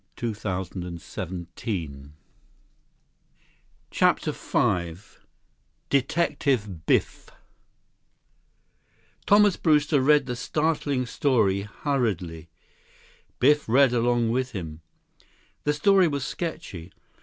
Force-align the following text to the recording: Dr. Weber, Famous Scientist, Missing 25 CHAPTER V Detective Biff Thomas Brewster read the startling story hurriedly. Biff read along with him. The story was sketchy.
Dr. 0.15 0.29
Weber, 0.29 0.39
Famous 0.73 1.03
Scientist, 1.03 1.55
Missing 1.57 2.17
25 3.85 3.87
CHAPTER 3.91 4.31
V 4.91 5.01
Detective 5.91 6.87
Biff 6.87 7.29
Thomas 9.27 9.57
Brewster 9.57 10.01
read 10.01 10.25
the 10.25 10.35
startling 10.35 11.05
story 11.05 11.61
hurriedly. 11.83 12.49
Biff 13.37 13.69
read 13.69 13.93
along 13.93 14.31
with 14.31 14.53
him. 14.53 14.81
The 15.65 15.73
story 15.73 16.07
was 16.07 16.25
sketchy. 16.25 16.91